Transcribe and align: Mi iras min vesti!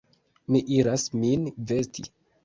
Mi 0.53 0.61
iras 0.77 1.03
min 1.23 1.43
vesti! 1.73 2.07